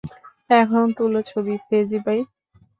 এখন 0.49 0.85
তুলো 0.97 1.19
ছবি, 1.23 1.53
ফেজি 1.67 1.97
ভাই। 2.05 2.19